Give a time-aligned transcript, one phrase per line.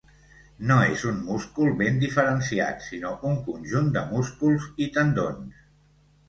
[0.69, 5.63] No és un múscul ben diferenciat, sinó un conjunt de músculs i tendons.